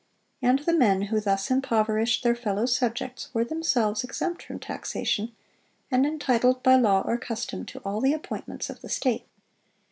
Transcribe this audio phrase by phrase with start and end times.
[0.41, 5.31] And the men who thus impoverished their fellow subjects were themselves exempt from taxation,
[5.91, 9.27] and entitled by law or custom to all the appointments of the state.